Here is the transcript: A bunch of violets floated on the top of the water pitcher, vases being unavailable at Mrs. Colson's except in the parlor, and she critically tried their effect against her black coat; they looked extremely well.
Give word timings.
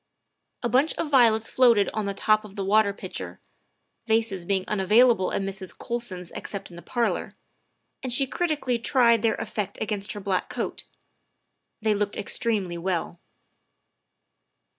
A 0.63 0.67
bunch 0.67 0.95
of 0.95 1.11
violets 1.11 1.47
floated 1.47 1.87
on 1.93 2.05
the 2.05 2.15
top 2.15 2.43
of 2.43 2.55
the 2.55 2.65
water 2.65 2.91
pitcher, 2.91 3.39
vases 4.07 4.45
being 4.45 4.65
unavailable 4.67 5.31
at 5.31 5.43
Mrs. 5.43 5.77
Colson's 5.77 6.31
except 6.31 6.71
in 6.71 6.75
the 6.75 6.81
parlor, 6.81 7.35
and 8.01 8.11
she 8.11 8.25
critically 8.25 8.79
tried 8.79 9.21
their 9.21 9.35
effect 9.35 9.77
against 9.79 10.13
her 10.13 10.19
black 10.19 10.49
coat; 10.49 10.85
they 11.83 11.93
looked 11.93 12.17
extremely 12.17 12.79
well. 12.79 13.19